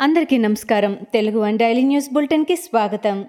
అందరికీ 0.00 0.38
నమస్కారం. 0.38 0.98
Telugu 1.14 1.40
one 1.40 1.58
daily 1.58 1.82
news 1.82 2.14
బులెటిన్కి 2.14 2.56
స్వాగతం. 2.56 3.24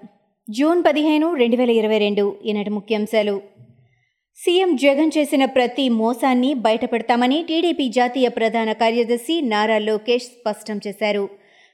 జూన్ 0.50 0.84
పదిహేను 0.88 1.34
రెండు 1.34 1.56
వేల 1.56 1.70
ఇరవై 1.70 1.98
రెండు 1.98 2.36
ఈనాటి 2.44 2.70
ముఖ్యాంశాలు. 2.70 3.40
సీఎం 4.36 4.76
జగన్ 4.76 5.10
చేసిన 5.18 5.44
ప్రతి 5.44 5.88
మోసాన్ని 5.88 6.54
బయటపెడతామని 6.54 7.44
టీడీపీ 7.48 7.88
జాతీయ 7.88 8.28
ప్రధాన 8.28 8.72
కార్యదర్శి 8.72 9.40
నారా 9.40 9.78
లోకేష్ 9.78 10.22
స్పష్టం 10.22 10.80
చేశారు. 10.86 11.28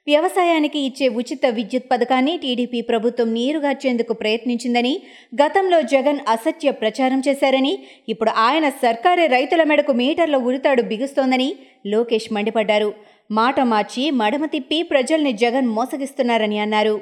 వ్యవసాయానికి 0.06 0.79
ఇచ్చే 0.79 1.08
ఉచిత 1.08 1.46
విద్యుత్ 1.50 1.90
పథకాన్ని 1.90 2.36
టీడీపీ 2.36 2.80
ప్రభుత్వం 2.80 3.34
నీరుగార్చేందుకు 3.34 4.12
ప్రయత్నించిందని 4.12 5.00
గతంలో 5.42 5.82
జగన్ 5.82 6.18
అసత్య 6.28 6.70
ప్రచారం 6.70 7.22
చేశారని 7.28 7.78
ఇప్పుడు 8.08 8.30
ఆయన 8.30 8.68
సర్కారే 8.68 9.26
రైతుల 9.26 9.62
మెడకు 9.62 9.92
మీటర్ల 9.92 10.36
ఉరితాడు 10.36 10.82
బిగుస్తోందని 10.82 11.56
లోకేష్ 11.86 12.32
మండిపడ్డారు. 12.32 13.15
మాట 13.30 13.61
మార్చి 13.61 14.11
మడమ 14.11 14.45
తిప్పి 14.46 14.82
ప్రజల్ని 14.82 15.32
జగన్ 15.32 15.66
మోసగిస్తున్నారని 15.66 16.58
అన్నారు. 16.58 17.00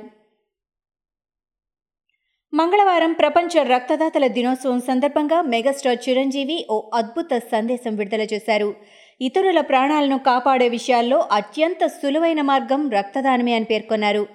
మంగళవారం 2.55 3.12
ప్రపంచ 3.12 3.62
రక్తదాతల 3.62 4.27
దినోత్సవం 4.27 4.80
సందర్భంగా 4.80 5.42
మెగాస్టార్ 5.42 6.09
చిరంజీవి 6.09 6.66
ఓ 6.70 6.91
అద్భుత 6.95 7.38
సందేశం 7.52 7.97
విడుదల 7.97 8.20
చేశారు. 8.20 8.74
ఇతరుల 9.20 9.60
ప్రాణాలను 9.60 10.19
కాపాడే 10.19 10.69
విషయాల్లో 10.69 11.28
అత్యంత 11.33 11.87
సులువైన 11.87 12.41
మార్గం 12.41 12.91
రక్తదానమే 12.91 13.55
అని 13.55 13.64
పేర్కొన్నారు. 13.64 14.27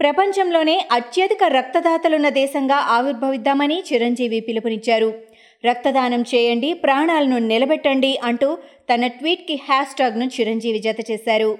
ప్రపంచంలోనే 0.00 0.88
అత్యధిక 0.92 1.44
రక్తదాతలున్న 1.44 2.28
దేశంగా 2.28 2.74
ఆవిర్భవిద్దామని 2.74 3.82
చిరంజీవి 3.92 4.40
పిలుపునిచ్చారు. 4.40 5.14
రక్తదానం 5.64 6.22
చేయండి 6.32 6.70
ప్రాణాలను 6.84 7.38
నిలబెట్టండి 7.50 8.12
అంటూ 8.28 8.48
తన 8.90 9.06
ట్వీట్కి 9.18 9.56
హ్యాష్ 9.68 9.94
ట్యాగ్ను 9.98 10.26
చిరంజీవి 10.34 10.80
జత 10.86 11.00
చేశారు. 11.10 11.52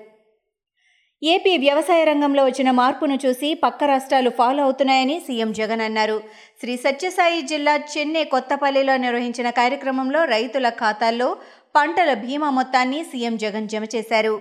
ఏపీ 1.22 1.52
వ్యవసాయ 1.56 2.00
రంగంలో 2.04 2.42
వచ్చిన 2.44 2.70
మార్పును 2.70 3.16
చూసి 3.24 3.48
పక్క 3.55 3.84
రాష్ట్రాలు 3.84 4.30
ఫాలో 4.30 4.62
అవుతున్నాయని 4.62 5.16
సీఎం 5.27 5.50
జగన్ 5.52 5.83
అన్నారు. 5.86 6.16
శ్రీ 6.61 6.74
సత్యసాయి 6.77 7.41
జిల్లా 7.42 7.74
చెన్నై 7.92 8.24
కొత్తపల్లిలో 8.24 8.96
నిర్వహించిన 8.96 9.50
కార్యక్రమంలో 9.61 10.20
రైతుల 10.24 10.68
ఖాతాల్లో 10.80 11.28
పంటల 11.77 12.11
బీమా 12.24 12.50
మొత్తాన్ని 12.50 13.00
సీఎం 13.05 13.36
జగన్ 13.36 13.68
జమ 13.68 13.84
చేశారు. 13.94 14.34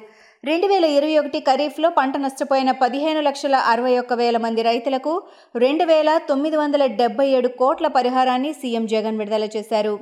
రెండు 0.43 0.67
వేల 0.67 0.85
ఇరవై 0.95 1.17
ఒకటి 1.17 1.39
ఖరీఫ్లో 1.39 1.89
పంట 1.89 2.17
నష్టపోయిన 2.17 2.71
పదిహేను 2.79 3.19
లక్షల 3.27 3.55
అరవై 3.71 3.93
ఒక్క 3.97 4.13
వేల 4.13 4.37
మంది 4.37 4.61
రైతులకు 4.67 5.13
రెండు 5.55 5.83
వేల 5.83 6.09
తొమ్మిది 6.29 6.57
వందల 6.57 6.85
డెబ్బై 6.99 7.27
ఏడు 7.37 7.49
కోట్ల 7.61 7.87
పరిహారాన్ని 7.87 8.51
సీఎం 8.53 8.87
జగన్ 8.87 9.19
విడుదల 9.19 9.47
చేశారు. 9.55 9.95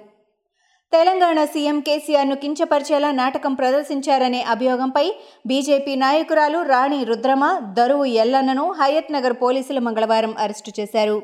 తెలంగాణ 0.94 1.44
సీఎం 1.46 1.78
కేసీఆర్ను 1.80 2.36
కించపరిచేలా 2.36 3.12
నాటకం 3.12 3.54
ప్రదర్శించారనే 3.62 4.42
అభియోగంపై 4.56 5.06
బీజేపీ 5.48 5.96
నాయకురాలు 6.06 6.62
రాణి 6.72 7.00
రుద్రమ 7.04 7.44
దరువు 7.80 8.08
ఎల్లన్నను 8.24 8.66
హయత్ 8.82 9.14
నగర్ 9.18 9.38
పోలీసులు 9.46 9.80
మంగళవారం 9.80 10.36
అరెస్టు 10.40 10.74
చేశారు. 10.80 11.18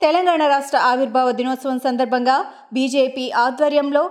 తెలంగాణ 0.00 0.42
రాష్ట్ర 0.46 0.76
ఆవిర్భావ 0.92 1.30
దినోత్సవం 1.38 1.78
సందర్భంగా 1.88 2.38
బీజేపీ 2.72 3.26
ఆధ్వర్యంలో 3.44 4.02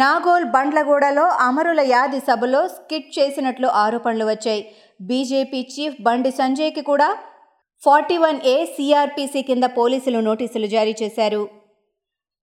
నాగోల్ 0.00 0.44
బండ్లగూడలో 0.44 1.24
అమరుల 1.46 1.80
యాది 1.80 2.18
సభలో 2.20 2.60
స్కిట్ 2.68 3.08
చేసినట్లు 3.16 3.68
ఆరోపణలు 3.82 4.24
వచ్చాయి. 4.24 4.62
బీజేపీ 5.08 5.60
చీఫ్ 5.72 5.96
బండి 6.02 6.30
సంజయ్కి 6.30 6.82
కూడా 6.90 7.08
ఫార్టీ 7.82 8.16
వన్ 8.16 8.38
ఏ 8.52 8.54
సిఆర్పిసి 8.64 9.42
కింద 9.42 9.66
పోలీసులు 9.78 10.18
నోటీసులు 10.20 10.66
జారీ 10.66 10.94
చేశారు. 11.02 11.42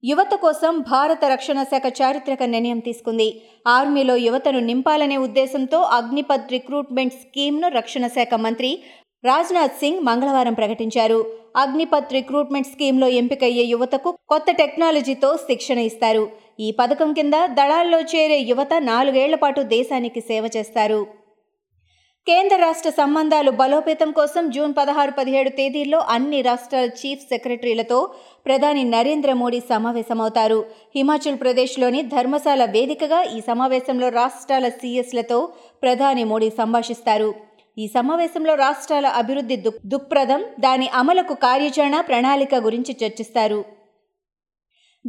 యువత 0.03 0.33
కోసం 0.36 0.73
భారత 0.91 1.25
రక్షణ 1.25 1.64
శాఖ 1.64 1.88
చారిత్రక 2.02 2.44
నిర్ణయం 2.44 2.80
తీసుకుంది. 2.80 3.30
ఆర్మీలో 3.67 4.16
యువతను 4.16 4.59
నింపాలనే 4.59 5.17
ఉద్దేశంతో 5.17 5.80
అగ్నిపథ్ 6.00 6.52
రిక్రూట్మెంట్ 6.52 7.13
స్కీమ్ను 7.13 7.69
రక్షణ 7.80 8.08
శాఖ 8.08 8.34
మంత్రి 8.45 8.72
రాజ్నాథ్ 9.23 9.80
సింగ్ 9.80 10.00
మంగళవారం 10.00 10.53
ప్రకటించారు. 10.53 11.17
అగ్నిపథ్ 11.58 12.13
రిక్రూట్మెంట్ 12.13 12.72
స్కీమ్లో 12.74 13.07
ఎంపికయ్యే 13.22 13.63
యువతకు 13.63 14.09
కొత్త 14.29 14.51
టెక్నాలజీతో 14.51 15.38
శిక్షణ 15.47 15.79
ఇస్తారు. 15.90 16.24
ఈ 16.59 16.72
పథకం 16.72 17.14
కింద 17.14 17.34
దళాల్లో 17.50 18.00
చేరే 18.02 18.38
యువత 18.40 18.74
నాలుగేళ్ళ 18.81 19.36
పాటు 19.36 19.62
దేశానికి 19.62 20.22
సేవ 20.22 20.50
చేస్తారు. 20.58 21.08
కేంద్ర 22.28 22.56
రాష్ట్ర 22.56 22.90
సంబంధాలు 22.90 23.52
బలోపేతం 23.52 24.12
కోసం 24.12 24.50
జూన్ 24.50 24.74
పదహారు 24.78 25.12
పదిహేడు 25.12 25.50
తేదీల్లో 25.50 26.00
అన్ని 26.00 26.42
రాష్ట్రాల 26.42 26.86
చీఫ్ 26.86 27.22
సెక్రటరీలతో 27.22 28.00
ప్రధాని 28.46 28.84
నరేంద్ర 28.84 29.34
మోడీ 29.34 29.59
సమావేశమవుతారు. 29.59 30.66
హిమాచల్ 30.96 31.40
ప్రదేశ్లోని 31.40 32.02
ధర్మశాల 32.02 32.66
వేదికగా 32.66 33.24
ఈ 33.24 33.40
సమావేశంలో 33.40 34.09
రాష్ట్రాల 34.09 34.69
సీఎస్లతో 34.69 35.40
ప్రధాని 35.81 36.24
మోడీ 36.24 36.50
సంభాషిస్తారు. 36.50 37.34
ఈ 37.78 37.88
సమావేశంలో 37.88 38.56
రాష్ట్రాల 38.56 39.06
అభివృద్ధి 39.06 39.58
దుక్ప్రదం 39.86 40.44
దాని 40.59 40.90
అమలుకు 40.94 41.34
కార్యాచరణ 41.34 42.02
ప్రణాళిక 42.02 42.56
గురించి 42.56 42.96
చర్చిస్తారు. 43.03 43.78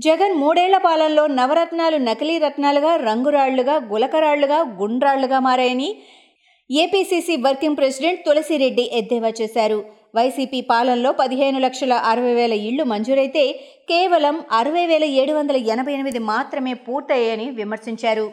జగన్ 0.05 0.34
మూడేళ్ళ 0.41 0.77
పాలనలో 0.84 1.22
నవరత్నాలు 1.38 1.97
నకిలీ 2.09 2.34
రత్నాలుగా 2.38 2.91
రంగురాళ్ళుగా 3.06 3.77
గులకరాళ్ళుగా 3.93 4.59
గుండ్రాళ్ళుగా 4.81 5.38
మారాయని 5.47 5.88
ఏపీసీసీ 6.71 7.34
వర్కింగ్ 7.47 7.78
ప్రెసిడెంట్ 7.81 8.21
తులసిరెడ్డి 8.27 8.84
ఎద్దేవా 8.99 9.31
చేశారు. 9.41 9.78
వైసీపీ 10.15 10.60
పాలనలో 10.71 11.10
పదిహేను 11.22 11.59
లక్షల 11.65 11.94
అరవై 12.12 12.34
వేల 12.39 12.55
ఇళ్ళు 12.69 12.84
మంజూరైతే 12.93 13.44
కేవలం 13.91 14.37
అరవై 14.60 14.84
వేల 14.93 15.05
ఏడు 15.21 15.33
వందల 15.33 15.56
ఎనభై 15.75 15.93
ఎనిమిది 15.97 16.21
మాత్రమే 16.31 16.72
పూర్తయ్యాయని 16.87 17.47
విమర్శించారు. 17.60 18.27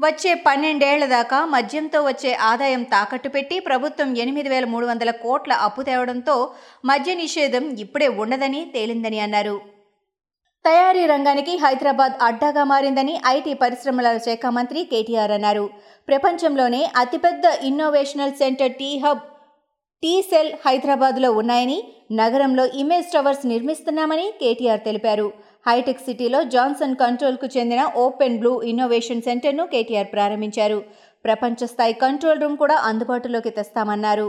వచ్చే 0.00 0.32
పన్నెండేళ్ళ 0.46 1.04
దాకా 1.16 1.38
మద్యంతో 1.56 2.00
వచ్చే 2.10 2.32
ఆదాయం 2.52 2.82
తాకట్టు 2.94 3.30
పెట్టి 3.34 3.58
ప్రభుత్వం 3.68 4.10
ఎనిమిది 4.24 4.50
వేల 4.54 4.66
మూడు 4.74 4.86
వందల 4.86 5.12
కోట్ల 5.24 5.52
అప్పు 5.66 5.82
తేవడంతో 5.82 6.36
మద్య 6.84 7.14
నిషేధం 7.24 7.66
ఇప్పుడే 7.84 8.08
ఉండదని 8.22 8.62
తేలిందని 8.74 9.20
అన్నారు. 9.26 9.56
తయారీ 10.64 11.04
రంగానికి 11.10 11.52
హైదరాబాద్ 11.62 12.12
అడ్డాగా 12.26 12.64
మారిందని 12.72 13.14
ఐటీ 13.36 13.52
పరిశ్రమల 13.62 14.08
శాఖ 14.26 14.46
మంత్రి 14.56 14.80
కేటీఆర్ 14.90 15.32
అన్నారు. 15.36 15.64
ప్రపంచంలోనే 16.08 16.82
అతిపెద్ద 17.00 17.44
innovational 17.68 18.34
centre 18.40 18.76
T 18.80 18.90
hub 19.04 19.24
T 20.02 20.12
cell 20.28 20.52
హైదరాబాద్లో 20.66 21.30
ఉన్నాయని 21.40 21.78
నగరంలో 22.20 22.64
ఇమేజ్ 22.82 23.10
టవర్స్ 23.14 23.44
నిర్మిస్తున్నామని 23.52 24.26
కేటీఆర్ 24.40 24.86
తెలిపారు. 24.86 25.26
హైటెక్ 25.68 26.06
సిటీలో 26.06 26.38
జాన్సన్ 26.54 26.96
కంట్రోల్కు 27.02 27.48
చెందిన 27.56 27.82
ఓపెన్ 28.04 28.38
బ్లూ 28.40 28.54
ఇన్నోవేషన్ 28.70 29.26
సెంటర్ను 29.28 29.66
కేటీఆర్ 29.74 30.10
ప్రారంభించారు. 30.14 30.78
ప్రపంచ 31.26 31.66
స్థాయి 31.72 31.94
కంట్రోల్ 32.06 32.42
రూమ్ 32.44 32.56
కూడా 32.62 32.78
అందుబాటులోకి 32.90 33.52
తెస్తామన్నారు. 33.58 34.28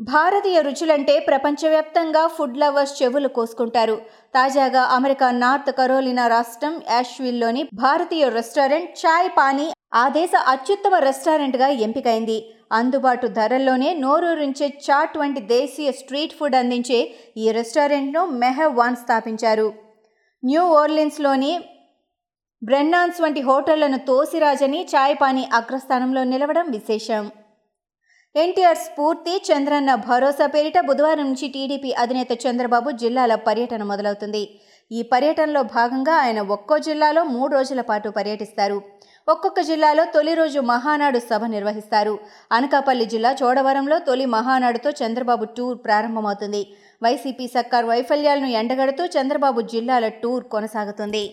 భారతీయ 0.00 0.60
రుచులంటే 0.60 1.18
ప్రపంచవ్యాప్తంగా 1.18 2.26
ఫుడ్ 2.26 2.56
లవర్స్ 2.58 3.02
చెవులు 3.02 3.28
కోసుకుంటారు. 3.28 3.94
తాజాగా 4.34 4.82
అమెరికా 4.82 5.30
నార్త్ 5.30 5.70
కరోలినా 5.78 6.24
రాష్ట్రం 6.28 6.74
యాష్విల్లోని 6.90 7.62
భారతీయ 7.74 8.28
రెస్టారెంట్ 8.28 8.90
చాయ్ 9.02 9.28
పానీ 9.38 9.66
ఆ 9.94 10.08
దేశ 10.08 10.30
అత్యుత్తమ 10.46 10.94
రెస్టారెంట్గా 10.94 11.68
ఎంపికైంది. 11.86 12.38
అందుబాటు 12.72 13.26
ధరల్లోనే 13.26 13.94
నోరూరించే 13.94 14.68
చాట్ 14.86 15.18
వంటి 15.18 15.40
దేశీయ 15.40 15.92
స్ట్రీట్ 15.92 16.34
ఫుడ్ 16.40 16.54
అందించే 16.54 17.14
ఈ 17.36 17.50
రెస్టారెంట్ను 17.50 18.24
మెహవాన్ 18.26 18.96
స్థాపించారు. 18.96 19.68
న్యూ 20.44 20.64
ఓర్లిన్స్లోని 20.80 21.52
బ్రెన్నాన్స్ 22.62 23.22
వంటి 23.22 23.40
హోటళ్ళను 23.40 23.98
తోసిరాజని 23.98 24.82
చాయ్ 24.94 25.16
పానీ 25.22 25.48
అగ్రస్థానంలో 25.52 26.24
నిలవడం 26.24 26.70
విశేషం. 26.70 27.24
ఎన్టీఆర్ 28.42 28.78
స్ఫూర్తి 28.84 29.32
చంద్రన్న 29.48 29.90
భరోసా 30.06 30.46
పేరిట 30.54 30.78
బుధవారం 30.86 31.24
నుంచి 31.26 31.46
టీడీపీ 31.48 31.90
అధినేత 32.02 32.32
చంద్రబాబు 32.44 32.90
జిల్లాల 33.02 33.34
పర్యటన 33.34 33.82
మొదలవుతుంది. 33.90 34.40
ఈ 34.90 35.02
పర్యటనలో 35.12 35.62
భాగంగా 35.76 36.14
ఆయన 36.22 36.40
ఒక్కో 36.56 36.78
జిల్లాలో 36.78 37.22
మూడు 37.34 37.50
రోజుల 37.56 37.80
పాటు 37.80 38.08
పర్యటిస్తారు. 38.08 38.78
ఒక్కొక్క 39.28 39.60
జిల్లాలో 39.70 40.04
తొలి 40.14 40.34
రోజు 40.34 40.60
మహానాడు 40.72 41.18
సభ 41.28 41.44
నిర్వహిస్తారు. 41.54 42.14
అనకాపల్లి 42.58 43.06
జిల్లా 43.14 43.32
చోడవరంలో 43.42 43.98
తొలి 44.08 44.26
మహానాడుతో 44.36 44.90
చంద్రబాబు 45.02 45.46
టూర్ 45.58 45.78
ప్రారంభమవుతుంది. 45.86 46.62
వైసీపీ 47.02 47.46
సర్కార్ 47.56 47.86
వైఫల్యాలను 47.92 48.50
ఎండగడుతూ 48.60 49.04
చంద్రబాబు 49.16 49.60
జిల్లాల 49.74 50.08
టూర్ 50.24 50.44
కొనసాగుతుంది. 50.56 51.24